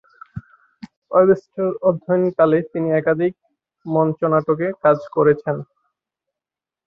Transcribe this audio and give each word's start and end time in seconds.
Webster 1.11 1.67
অধ্যয়নকালে 1.89 2.59
তিনি 2.71 2.89
একাধিক 2.99 3.33
মঞ্চনাটকে 3.85 4.67
কাজ 4.83 4.99
করেছেন। 5.15 5.55